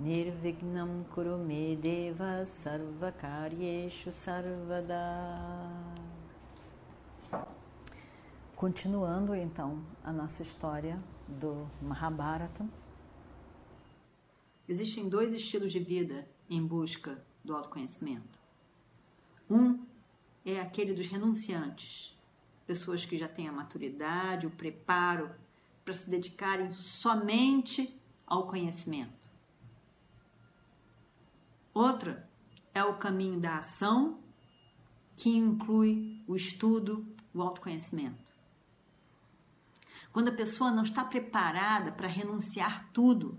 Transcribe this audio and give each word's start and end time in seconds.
Nirvignam 0.00 1.04
Kurume 1.10 1.76
Deva 1.76 2.46
Sarvakaryeshu 2.46 4.10
Sarvada 4.10 4.96
Continuando 8.56 9.34
então 9.34 9.84
a 10.02 10.10
nossa 10.10 10.42
história 10.42 10.98
do 11.28 11.68
Mahabharata. 11.82 12.66
Existem 14.66 15.06
dois 15.06 15.34
estilos 15.34 15.70
de 15.70 15.80
vida 15.80 16.26
em 16.48 16.66
busca 16.66 17.22
do 17.44 17.54
autoconhecimento. 17.54 18.38
Um 19.50 19.84
é 20.46 20.58
aquele 20.62 20.94
dos 20.94 21.08
renunciantes, 21.08 22.18
pessoas 22.66 23.04
que 23.04 23.18
já 23.18 23.28
têm 23.28 23.48
a 23.48 23.52
maturidade, 23.52 24.46
o 24.46 24.50
preparo 24.50 25.30
para 25.84 25.92
se 25.92 26.08
dedicarem 26.08 26.72
somente 26.72 27.94
ao 28.26 28.46
conhecimento. 28.46 29.19
Outra 31.72 32.28
é 32.74 32.82
o 32.84 32.96
caminho 32.96 33.38
da 33.38 33.58
ação, 33.58 34.18
que 35.16 35.30
inclui 35.30 36.22
o 36.26 36.34
estudo, 36.34 37.06
o 37.32 37.42
autoconhecimento. 37.42 38.30
Quando 40.12 40.28
a 40.28 40.32
pessoa 40.32 40.70
não 40.70 40.82
está 40.82 41.04
preparada 41.04 41.92
para 41.92 42.08
renunciar 42.08 42.90
tudo 42.92 43.38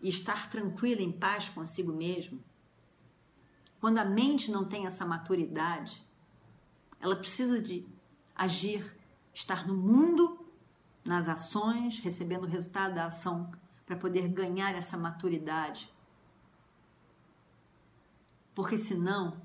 e 0.00 0.08
estar 0.08 0.50
tranquila, 0.50 1.02
em 1.02 1.12
paz 1.12 1.48
consigo 1.48 1.92
mesmo, 1.92 2.42
quando 3.80 3.98
a 3.98 4.04
mente 4.04 4.50
não 4.50 4.64
tem 4.64 4.86
essa 4.86 5.04
maturidade, 5.04 6.02
ela 6.98 7.16
precisa 7.16 7.60
de 7.60 7.86
agir, 8.34 8.96
estar 9.34 9.66
no 9.66 9.74
mundo, 9.74 10.38
nas 11.04 11.28
ações, 11.28 11.98
recebendo 11.98 12.44
o 12.44 12.48
resultado 12.48 12.94
da 12.94 13.06
ação 13.06 13.52
para 13.84 13.94
poder 13.94 14.28
ganhar 14.28 14.74
essa 14.74 14.96
maturidade. 14.96 15.92
Porque 18.54 18.78
senão 18.78 19.40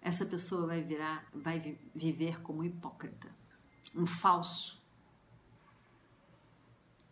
essa 0.00 0.24
pessoa 0.24 0.66
vai 0.66 0.82
virar, 0.82 1.26
vai 1.32 1.78
viver 1.94 2.40
como 2.42 2.64
hipócrita, 2.64 3.28
um 3.94 4.06
falso 4.06 4.82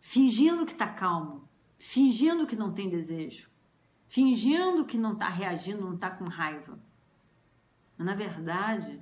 fingindo 0.01 0.65
que 0.65 0.73
está 0.73 0.87
calmo, 0.87 1.47
fingindo 1.79 2.45
que 2.45 2.55
não 2.55 2.73
tem 2.73 2.89
desejo, 2.89 3.49
fingindo 4.09 4.83
que 4.83 4.97
não 4.97 5.13
está 5.13 5.29
reagindo, 5.29 5.85
não 5.85 5.95
está 5.95 6.09
com 6.09 6.25
raiva. 6.25 6.77
Mas, 7.97 8.07
na 8.07 8.13
verdade, 8.13 9.01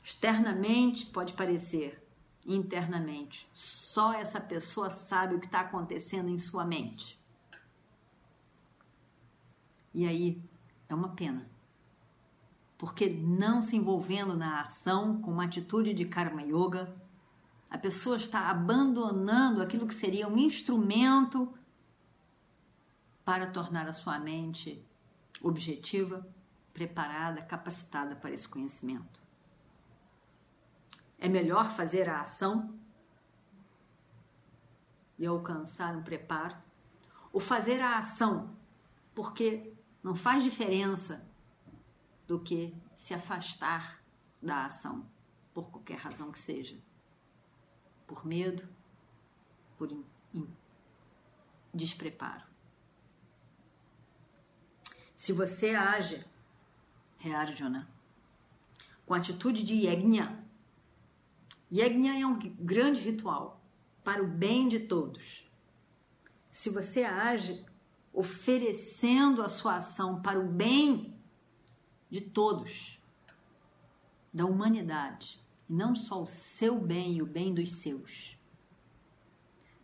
externamente 0.00 1.06
pode 1.06 1.32
parecer, 1.32 2.00
internamente, 2.46 3.50
só 3.52 4.12
essa 4.12 4.40
pessoa 4.40 4.88
sabe 4.88 5.34
o 5.34 5.40
que 5.40 5.46
está 5.46 5.60
acontecendo 5.62 6.28
em 6.28 6.38
sua 6.38 6.64
mente. 6.64 7.17
E 9.98 10.06
aí 10.06 10.40
é 10.88 10.94
uma 10.94 11.08
pena. 11.08 11.44
Porque 12.78 13.08
não 13.08 13.60
se 13.60 13.74
envolvendo 13.74 14.36
na 14.36 14.60
ação 14.60 15.20
com 15.20 15.32
uma 15.32 15.46
atitude 15.46 15.92
de 15.92 16.04
karma 16.04 16.40
yoga, 16.40 16.94
a 17.68 17.76
pessoa 17.76 18.16
está 18.16 18.48
abandonando 18.48 19.60
aquilo 19.60 19.88
que 19.88 19.94
seria 19.96 20.28
um 20.28 20.38
instrumento 20.38 21.52
para 23.24 23.50
tornar 23.50 23.88
a 23.88 23.92
sua 23.92 24.20
mente 24.20 24.80
objetiva, 25.42 26.24
preparada, 26.72 27.42
capacitada 27.42 28.14
para 28.14 28.30
esse 28.30 28.46
conhecimento. 28.46 29.20
É 31.18 31.28
melhor 31.28 31.72
fazer 31.72 32.08
a 32.08 32.20
ação 32.20 32.72
e 35.18 35.26
alcançar 35.26 35.96
um 35.96 36.04
preparo, 36.04 36.56
ou 37.32 37.40
fazer 37.40 37.80
a 37.80 37.98
ação, 37.98 38.56
porque 39.12 39.76
não 40.02 40.14
faz 40.14 40.42
diferença 40.42 41.28
do 42.26 42.38
que 42.38 42.74
se 42.96 43.14
afastar 43.14 44.02
da 44.40 44.66
ação, 44.66 45.08
por 45.52 45.70
qualquer 45.70 45.96
razão 45.96 46.30
que 46.30 46.38
seja 46.38 46.78
por 48.08 48.26
medo, 48.26 48.66
por 49.76 49.92
in, 49.92 50.02
in, 50.34 50.48
despreparo. 51.72 52.44
Se 55.14 55.32
você 55.32 55.74
age, 55.74 56.24
Rearjuna, 57.18 57.86
com 59.04 59.12
atitude 59.12 59.62
de 59.62 59.74
yajna, 59.74 60.42
yajna 61.70 62.18
é 62.18 62.26
um 62.26 62.38
grande 62.38 63.00
ritual 63.00 63.60
para 64.02 64.22
o 64.22 64.26
bem 64.26 64.68
de 64.68 64.80
todos. 64.80 65.46
Se 66.50 66.70
você 66.70 67.04
age 67.04 67.64
oferecendo 68.12 69.42
a 69.42 69.48
sua 69.48 69.76
ação 69.76 70.20
para 70.20 70.38
o 70.38 70.48
bem 70.48 71.16
de 72.10 72.20
todos, 72.20 73.00
da 74.32 74.44
humanidade, 74.44 75.40
não 75.68 75.94
só 75.94 76.22
o 76.22 76.26
seu 76.26 76.80
bem 76.80 77.14
e 77.14 77.22
o 77.22 77.26
bem 77.26 77.54
dos 77.54 77.72
seus. 77.72 78.36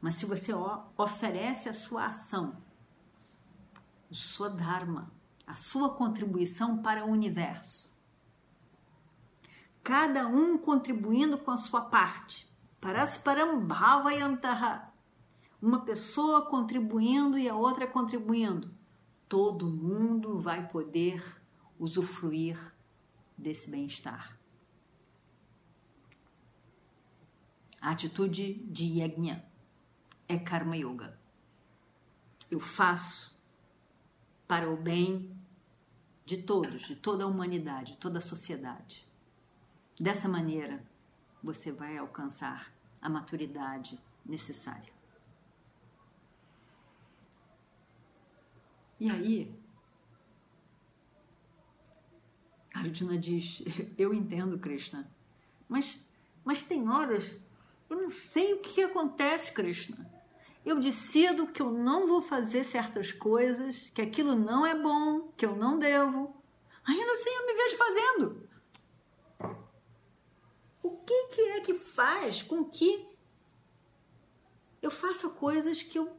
Mas 0.01 0.17
se 0.17 0.27
você 0.27 0.53
oferece 0.97 1.69
a 1.69 1.73
sua 1.73 2.07
ação, 2.07 2.57
o 4.11 4.15
sua 4.15 4.49
dharma, 4.49 5.11
a 5.47 5.55
sua 5.55 5.95
contribuição 5.95 6.83
para 6.83 7.05
o 7.05 7.11
universo, 7.11 7.93
cada 9.83 10.27
um 10.27 10.57
contribuindo 10.57 11.37
com 11.37 11.51
a 11.51 11.57
sua 11.57 11.83
parte, 11.83 12.49
parasparam 12.81 13.61
bhavayantaha, 13.61 14.94
uma 15.65 15.81
pessoa 15.81 16.43
contribuindo 16.43 17.39
e 17.39 17.49
a 17.49 17.57
outra 17.57 17.87
contribuindo, 17.87 18.71
todo 19.27 19.67
mundo 19.67 20.39
vai 20.39 20.69
poder 20.69 21.25
usufruir 21.79 22.59
desse 23.37 23.71
bem-estar. 23.71 24.39
A 27.81 27.93
atitude 27.93 28.55
de 28.67 29.01
yajna 29.01 29.43
é 30.29 30.39
karma 30.39 30.77
yoga. 30.77 31.19
Eu 32.51 32.61
faço 32.61 33.35
para 34.47 34.71
o 34.71 34.77
bem 34.77 35.35
de 36.27 36.43
todos, 36.43 36.83
de 36.83 36.95
toda 36.95 37.25
a 37.25 37.27
humanidade, 37.27 37.97
toda 37.97 38.19
a 38.19 38.23
sociedade. 38.23 39.09
Dessa 39.99 40.29
maneira, 40.29 40.85
você 41.43 41.73
vai 41.73 41.97
alcançar 41.97 42.71
a 43.01 43.09
maturidade 43.09 43.99
necessária. 44.27 44.94
E 48.99 49.11
aí, 49.11 49.55
Arjuna 52.73 53.19
diz: 53.19 53.63
Eu 53.99 54.13
entendo, 54.15 54.59
Krishna, 54.59 55.11
mas, 55.69 56.01
mas 56.45 56.63
tem 56.63 56.89
horas 56.89 57.39
eu 57.89 58.03
não 58.03 58.11
sei 58.11 58.55
o 58.55 58.61
que 58.61 58.83
acontece, 58.83 59.53
Krishna. 59.53 60.11
Eu 60.65 60.81
decido 60.81 61.47
que 61.47 61.61
eu 61.61 61.71
não 61.71 62.07
vou 62.07 62.23
fazer 62.23 62.65
certas 62.65 63.13
coisas, 63.13 63.91
que 63.95 64.01
aquilo 64.01 64.35
não 64.35 64.65
é 64.67 64.75
bom, 64.75 65.33
que 65.37 65.45
eu 65.45 65.55
não 65.55 65.79
devo. 65.79 66.35
Ainda 66.85 67.13
assim 67.13 67.31
eu 67.31 67.47
me 67.47 67.55
vejo 67.55 67.77
fazendo. 67.77 68.49
O 70.83 70.91
que, 70.99 71.29
que 71.29 71.41
é 71.41 71.61
que 71.61 71.75
faz 71.75 72.43
com 72.43 72.65
que 72.65 73.07
eu 74.81 74.91
faça 74.91 75.29
coisas 75.31 75.83
que 75.83 75.99
eu 75.99 76.17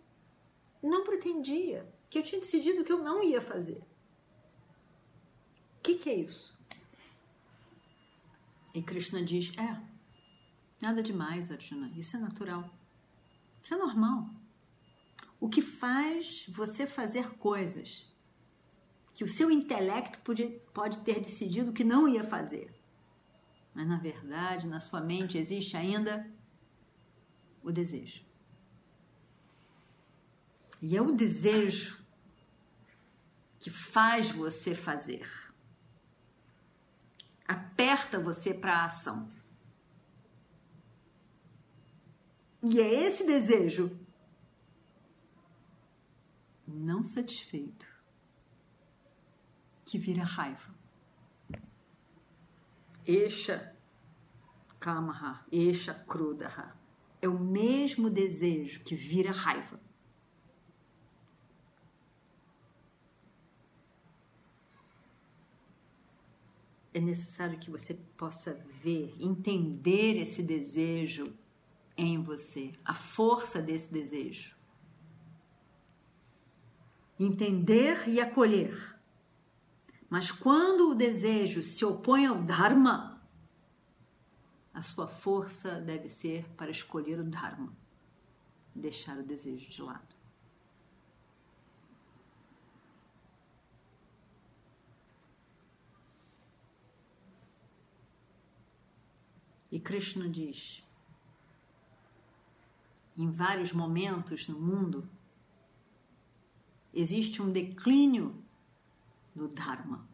não 0.81 1.04
pretendia, 1.04 1.92
que 2.16 2.20
eu 2.20 2.24
tinha 2.24 2.40
decidido 2.40 2.86
que 2.86 2.94
eu 2.94 3.04
não 3.04 3.22
ia 3.22 3.42
fazer? 3.42 3.84
O 5.78 5.82
que, 5.84 5.96
que 5.96 6.10
é 6.10 6.16
isso? 6.16 6.58
E 8.74 8.82
Krishna 8.82 9.22
diz: 9.22 9.52
é 9.58 9.82
Nada 10.82 11.04
demais, 11.04 11.52
Arjuna. 11.52 11.92
Isso 11.98 12.16
é 12.16 12.20
natural. 12.22 12.74
Isso 13.62 13.74
é 13.74 13.78
normal. 13.78 14.30
O 15.42 15.50
que 15.50 15.62
faz 15.62 16.46
você 16.48 16.88
fazer 16.88 17.32
coisas 17.32 18.10
que 19.14 19.26
o 19.26 19.28
seu 19.28 19.52
intelecto 19.52 20.20
pode, 20.20 20.62
pode 20.74 21.00
ter 21.00 21.20
decidido 21.20 21.74
que 21.74 21.84
não 21.84 22.08
ia 22.08 22.24
fazer. 22.24 22.74
Mas 23.74 23.86
na 23.86 23.98
verdade, 23.98 24.68
na 24.68 24.80
sua 24.80 25.02
mente 25.02 25.38
existe 25.38 25.76
ainda 25.76 26.26
o 27.62 27.74
desejo. 27.74 28.24
E 30.82 30.96
é 30.96 31.02
o 31.02 31.12
desejo 31.12 32.05
que 33.66 33.72
faz 33.72 34.30
você 34.30 34.76
fazer. 34.76 35.28
Aperta 37.48 38.20
você 38.20 38.54
para 38.54 38.74
a 38.76 38.86
ação. 38.86 39.32
E 42.62 42.80
é 42.80 43.08
esse 43.08 43.26
desejo 43.26 44.00
não 46.68 47.04
satisfeito 47.04 47.88
que 49.84 49.98
vira 49.98 50.24
raiva. 50.24 50.72
Eixa 53.04 53.76
Kamaha, 54.80 55.44
Eixa 55.52 55.96
Krudaha. 56.08 56.78
É 57.20 57.28
o 57.28 57.40
mesmo 57.40 58.12
desejo 58.12 58.84
que 58.84 58.96
vira 58.96 59.32
raiva. 59.32 59.80
É 66.95 67.00
necessário 67.00 67.59
que 67.59 67.69
você 67.69 67.94
possa 67.94 68.53
ver, 68.81 69.13
entender 69.19 70.18
esse 70.18 70.42
desejo 70.42 71.31
em 71.95 72.24
você, 72.24 72.71
a 72.83 72.94
força 72.94 73.62
desse 73.62 73.94
desejo. 73.94 74.56
Entender 77.19 78.07
e 78.07 78.19
acolher 78.19 78.95
mas 80.15 80.31
quando 80.31 80.92
o 80.92 80.95
desejo 80.95 81.62
se 81.62 81.83
opõe 81.83 82.25
ao 82.25 82.42
Dharma, 82.42 83.21
a 84.74 84.81
sua 84.81 85.07
força 85.07 85.81
deve 85.81 86.07
ser 86.07 86.47
para 86.56 86.71
escolher 86.71 87.19
o 87.19 87.24
Dharma, 87.25 87.75
deixar 88.74 89.18
o 89.18 89.24
desejo 89.24 89.69
de 89.69 89.81
lado. 89.81 90.15
E 99.75 99.80
Krishna 99.81 100.30
diz: 100.30 100.81
em 103.18 103.30
vários 103.30 103.74
momentos 103.74 104.48
no 104.48 104.57
mundo, 104.57 105.06
existe 106.94 107.42
um 107.42 107.51
declínio 107.51 108.42
do 109.36 109.50
Dharma. 109.50 110.07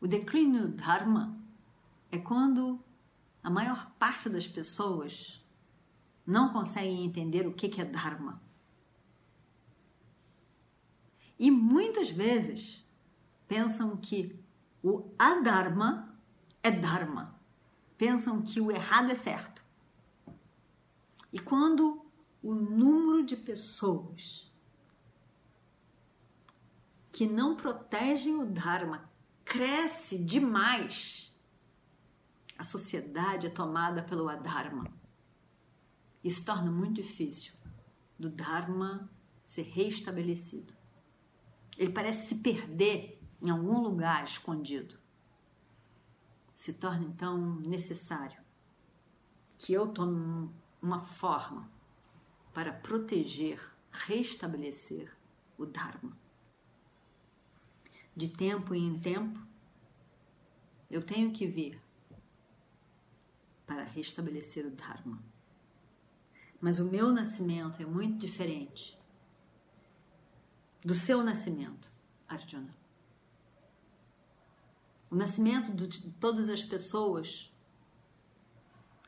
O 0.00 0.08
declínio 0.08 0.66
do 0.66 0.76
Dharma 0.76 1.38
é 2.10 2.18
quando 2.18 2.82
a 3.40 3.48
maior 3.48 3.92
parte 3.92 4.28
das 4.28 4.48
pessoas 4.48 5.40
não 6.26 6.52
conseguem 6.52 7.04
entender 7.04 7.46
o 7.46 7.54
que 7.54 7.80
é 7.80 7.84
Dharma. 7.84 8.42
E 11.38 11.52
muitas 11.52 12.10
vezes 12.10 12.84
pensam 13.46 13.96
que 13.96 14.36
o 14.82 15.08
Adharma 15.16 16.17
é 16.68 16.70
Dharma. 16.70 17.34
Pensam 17.96 18.42
que 18.42 18.60
o 18.60 18.70
errado 18.70 19.10
é 19.10 19.14
certo. 19.14 19.64
E 21.32 21.38
quando 21.38 22.06
o 22.42 22.54
número 22.54 23.24
de 23.24 23.36
pessoas 23.36 24.52
que 27.10 27.26
não 27.26 27.56
protegem 27.56 28.36
o 28.36 28.46
Dharma 28.46 29.10
cresce 29.44 30.18
demais, 30.18 31.34
a 32.56 32.62
sociedade 32.62 33.46
é 33.46 33.50
tomada 33.50 34.02
pelo 34.02 34.28
Adharma. 34.28 34.86
Isso 36.22 36.44
torna 36.44 36.70
muito 36.70 36.94
difícil 37.02 37.54
do 38.18 38.28
Dharma 38.28 39.10
ser 39.44 39.62
reestabelecido. 39.62 40.74
Ele 41.76 41.92
parece 41.92 42.28
se 42.28 42.42
perder 42.42 43.20
em 43.40 43.50
algum 43.50 43.80
lugar 43.80 44.24
escondido. 44.24 44.98
Se 46.58 46.72
torna 46.72 47.06
então 47.06 47.54
necessário 47.60 48.42
que 49.56 49.72
eu 49.72 49.86
tome 49.92 50.50
uma 50.82 51.00
forma 51.00 51.70
para 52.52 52.72
proteger, 52.72 53.60
restabelecer 53.92 55.16
o 55.56 55.64
Dharma 55.64 56.18
de 58.16 58.26
tempo 58.26 58.74
em 58.74 58.98
tempo, 58.98 59.38
eu 60.90 61.00
tenho 61.00 61.30
que 61.30 61.46
vir 61.46 61.80
para 63.64 63.84
restabelecer 63.84 64.66
o 64.66 64.70
Dharma. 64.72 65.22
Mas 66.60 66.80
o 66.80 66.84
meu 66.84 67.12
nascimento 67.12 67.80
é 67.80 67.86
muito 67.86 68.18
diferente 68.18 68.98
do 70.84 70.92
seu 70.92 71.22
nascimento, 71.22 71.88
Arjuna. 72.26 72.87
O 75.10 75.16
nascimento 75.16 75.72
de 75.72 76.12
todas 76.12 76.50
as 76.50 76.62
pessoas 76.62 77.50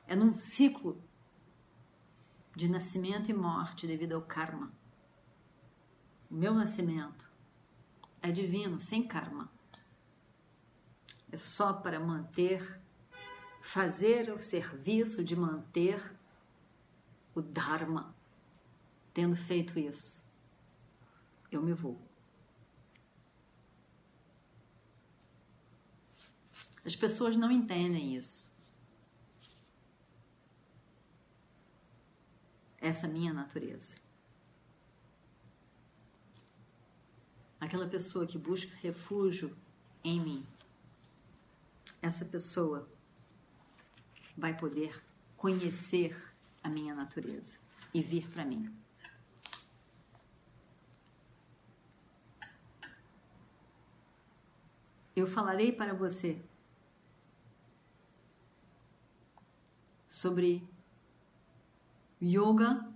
é 0.07 0.17
num 0.17 0.33
ciclo 0.33 1.01
de 2.57 2.69
nascimento 2.69 3.31
e 3.31 3.35
morte 3.35 3.87
devido 3.87 4.15
ao 4.15 4.23
karma. 4.23 4.73
O 6.31 6.35
meu 6.35 6.55
nascimento 6.55 7.31
é 8.23 8.31
divino, 8.31 8.81
sem 8.81 9.07
karma. 9.07 9.51
É 11.31 11.37
só 11.37 11.73
para 11.73 12.01
manter, 12.01 12.81
fazer 13.63 14.33
o 14.33 14.39
serviço 14.39 15.23
de 15.23 15.37
manter 15.37 16.17
o 17.35 17.41
Dharma. 17.41 18.15
Tendo 19.13 19.37
feito 19.37 19.79
isso, 19.79 20.25
eu 21.51 21.63
me 21.63 21.73
vou. 21.73 22.10
As 26.85 26.97
pessoas 26.97 27.37
não 27.37 27.51
entendem 27.51 28.17
isso. 28.17 28.51
Essa 32.81 33.07
minha 33.07 33.33
natureza. 33.33 33.97
aquela 37.61 37.87
pessoa 37.87 38.27
que 38.27 38.39
busca 38.39 38.75
refúgio 38.77 39.55
em 40.03 40.19
mim, 40.19 40.47
essa 42.01 42.25
pessoa 42.25 42.89
vai 44.37 44.57
poder 44.57 45.05
conhecer 45.37 46.17
a 46.63 46.69
minha 46.69 46.95
natureza 46.95 47.59
e 47.93 48.03
vir 48.03 48.29
para 48.31 48.45
mim. 48.45 48.75
Eu 55.15 55.27
falarei 55.27 55.71
para 55.71 55.93
você 55.93 56.41
sobre 60.21 60.69
yoga 62.21 62.89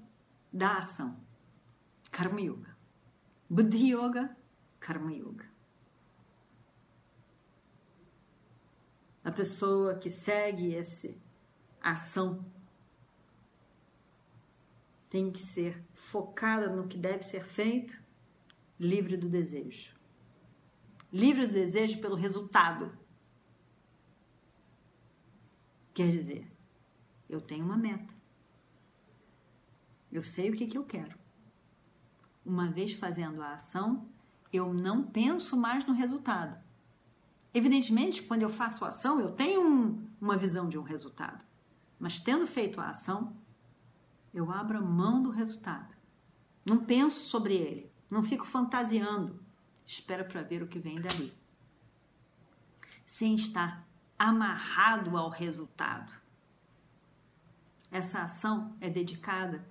da 0.53 0.79
ação, 0.79 1.19
karma 2.11 2.41
yoga, 2.41 2.77
buddhi 3.49 3.93
yoga 3.93 4.37
Karma 4.85 5.15
Yoga. 5.15 5.51
A 9.25 9.33
pessoa 9.33 9.99
que 9.99 10.11
segue 10.11 10.75
essa 10.77 11.17
ação 11.81 12.45
tem 15.09 15.33
que 15.33 15.41
ser 15.41 15.83
focada 15.95 16.69
no 16.69 16.87
que 16.87 16.99
deve 16.99 17.23
ser 17.23 17.43
feito, 17.47 17.99
livre 18.79 19.17
do 19.17 19.27
desejo. 19.27 19.99
Livre 21.11 21.47
do 21.47 21.55
desejo 21.55 21.99
pelo 22.03 22.15
resultado. 22.15 22.93
Quer 25.95 26.11
dizer, 26.11 26.54
eu 27.29 27.41
tenho 27.41 27.65
uma 27.65 27.77
meta. 27.77 28.13
Eu 30.11 30.23
sei 30.23 30.51
o 30.51 30.55
que, 30.55 30.67
que 30.67 30.79
eu 30.79 30.85
quero. 30.85 31.19
Uma 32.45 32.71
vez 32.71 32.93
fazendo 32.93 33.43
a 33.43 33.55
ação, 33.55 34.07
eu 34.53 34.73
não 34.73 35.03
penso 35.03 35.57
mais 35.57 35.87
no 35.87 35.93
resultado. 35.93 36.63
Evidentemente, 37.53 38.23
quando 38.23 38.43
eu 38.43 38.51
faço 38.51 38.85
a 38.85 38.89
ação, 38.89 39.21
eu 39.21 39.33
tenho 39.33 39.61
um, 39.61 40.07
uma 40.21 40.37
visão 40.37 40.69
de 40.69 40.79
um 40.79 40.83
resultado. 40.83 41.45
Mas 41.99 42.21
tendo 42.21 42.47
feito 42.47 42.81
a 42.81 42.89
ação, 42.89 43.37
eu 44.33 44.51
abro 44.51 44.79
a 44.79 44.83
mão 44.83 45.23
do 45.23 45.31
resultado. 45.31 45.95
Não 46.65 46.85
penso 46.85 47.29
sobre 47.29 47.55
ele, 47.55 47.93
não 48.11 48.23
fico 48.23 48.45
fantasiando. 48.45 49.41
Espero 49.87 50.25
para 50.25 50.43
ver 50.43 50.63
o 50.63 50.69
que 50.69 50.79
vem 50.79 50.97
dali. 50.97 51.33
Sem 53.07 53.35
estar 53.35 53.87
amarrado 54.19 55.17
ao 55.17 55.29
resultado. 55.29 56.24
Essa 57.95 58.25
ação 58.25 58.77
é 58.81 58.91
dedicada 58.91 59.65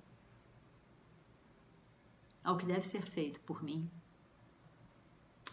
ao 2.42 2.56
que 2.56 2.64
deve 2.64 2.88
ser 2.88 3.02
feito 3.02 3.38
por 3.40 3.62
mim 3.62 3.90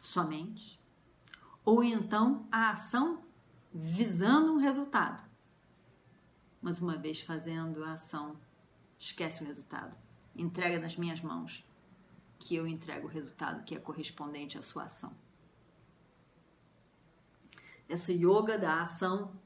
somente, 0.02 0.80
ou 1.66 1.84
então 1.84 2.48
a 2.50 2.70
ação 2.70 3.26
visando 3.74 4.54
um 4.54 4.58
resultado. 4.58 5.22
Mas 6.62 6.80
uma 6.80 6.96
vez 6.96 7.20
fazendo 7.20 7.84
a 7.84 7.92
ação, 7.92 8.40
esquece 8.98 9.44
o 9.44 9.48
resultado, 9.48 9.94
entrega 10.34 10.80
nas 10.80 10.96
minhas 10.96 11.20
mãos 11.20 11.66
que 12.40 12.56
eu 12.56 12.66
entrego 12.66 13.06
o 13.06 13.12
resultado 13.12 13.66
que 13.66 13.76
é 13.76 13.80
correspondente 13.82 14.58
à 14.58 14.64
sua 14.64 14.86
ação. 14.86 15.14
Essa 17.90 18.14
yoga 18.14 18.58
da 18.58 18.80
ação 18.80 19.38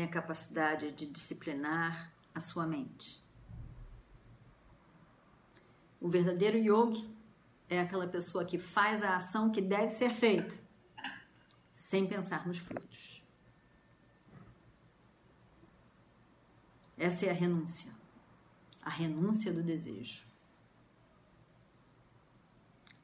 tem 0.00 0.06
a 0.06 0.08
capacidade 0.08 0.92
de 0.92 1.06
disciplinar 1.06 2.10
a 2.34 2.40
sua 2.40 2.66
mente. 2.66 3.22
O 6.00 6.08
verdadeiro 6.08 6.56
yogi 6.56 7.14
é 7.68 7.78
aquela 7.78 8.08
pessoa 8.08 8.46
que 8.46 8.58
faz 8.58 9.02
a 9.02 9.16
ação 9.16 9.52
que 9.52 9.60
deve 9.60 9.90
ser 9.90 10.08
feita, 10.08 10.58
sem 11.74 12.06
pensar 12.06 12.48
nos 12.48 12.56
frutos. 12.56 13.22
Essa 16.96 17.26
é 17.26 17.30
a 17.30 17.34
renúncia, 17.34 17.92
a 18.80 18.88
renúncia 18.88 19.52
do 19.52 19.62
desejo. 19.62 20.24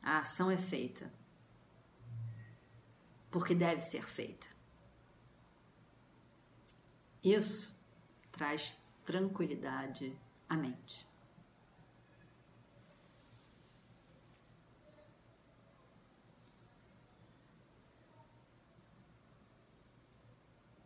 A 0.02 0.20
ação 0.20 0.50
é 0.50 0.56
feita 0.56 1.12
porque 3.30 3.54
deve 3.54 3.82
ser 3.82 4.08
feita. 4.08 4.55
Isso 7.26 7.76
traz 8.30 8.80
tranquilidade 9.04 10.16
à 10.49 10.56
mente. 10.56 11.04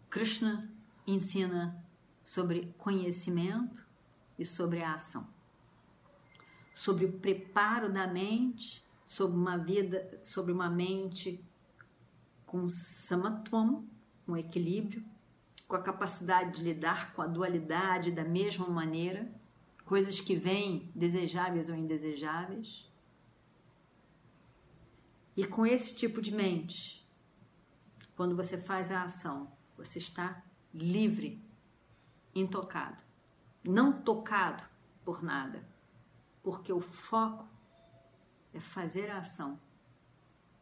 Krishna 0.08 0.72
ensina 1.06 1.84
sobre 2.24 2.74
conhecimento 2.78 3.86
e 4.38 4.46
sobre 4.46 4.82
a 4.82 4.94
ação, 4.94 5.28
sobre 6.74 7.04
o 7.04 7.18
preparo 7.18 7.92
da 7.92 8.06
mente, 8.06 8.82
sobre 9.04 9.36
uma 9.36 9.58
vida, 9.58 10.18
sobre 10.24 10.52
uma 10.52 10.70
mente 10.70 11.44
com 12.46 12.66
samatvam, 12.66 13.86
um 14.26 14.34
equilíbrio, 14.38 15.04
com 15.70 15.76
a 15.76 15.82
capacidade 15.82 16.56
de 16.56 16.64
lidar 16.64 17.14
com 17.14 17.22
a 17.22 17.28
dualidade 17.28 18.10
da 18.10 18.24
mesma 18.24 18.66
maneira, 18.66 19.32
coisas 19.84 20.20
que 20.20 20.34
vêm 20.34 20.90
desejáveis 20.96 21.68
ou 21.68 21.76
indesejáveis. 21.76 22.90
E 25.36 25.46
com 25.46 25.64
esse 25.64 25.94
tipo 25.94 26.20
de 26.20 26.34
mente, 26.34 27.08
quando 28.16 28.34
você 28.34 28.58
faz 28.58 28.90
a 28.90 29.04
ação, 29.04 29.52
você 29.76 30.00
está 30.00 30.42
livre, 30.74 31.40
intocado, 32.34 33.00
não 33.62 34.02
tocado 34.02 34.64
por 35.04 35.22
nada, 35.22 35.64
porque 36.42 36.72
o 36.72 36.80
foco 36.80 37.48
é 38.52 38.58
fazer 38.58 39.08
a 39.08 39.18
ação 39.18 39.56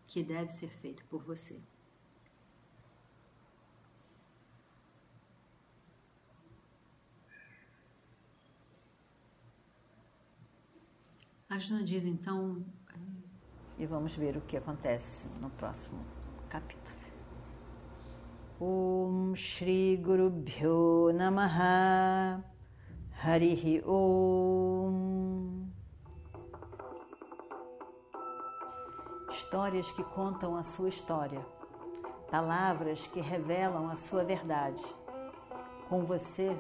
que 0.07 0.23
deve 0.23 0.53
ser 0.53 0.69
feita 0.69 1.03
por 1.09 1.25
você. 1.25 1.63
Diz 11.59 12.05
então, 12.05 12.65
e 13.77 13.85
vamos 13.85 14.15
ver 14.15 14.37
o 14.37 14.41
que 14.43 14.57
acontece 14.57 15.27
no 15.41 15.51
próximo 15.51 15.99
capítulo. 16.49 16.97
Om 18.61 19.35
Shri 19.35 19.97
Guru 19.97 20.31
Bhyo 20.31 21.13
Namaha 21.13 22.45
Histórias 29.33 29.91
que 29.91 30.05
contam 30.05 30.55
a 30.55 30.63
sua 30.63 30.89
história, 30.89 31.45
palavras 32.31 33.05
que 33.09 33.21
revelam 33.21 33.91
a 33.91 33.97
sua 33.97 34.23
verdade. 34.23 34.85
Com 35.89 36.05
você, 36.05 36.57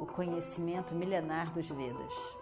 o 0.00 0.06
conhecimento 0.06 0.92
milenar 0.92 1.54
dos 1.54 1.68
Vedas. 1.68 2.41